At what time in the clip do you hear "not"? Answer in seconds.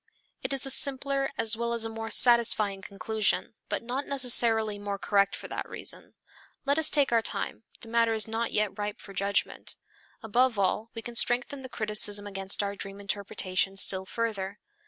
3.83-4.07, 8.27-8.51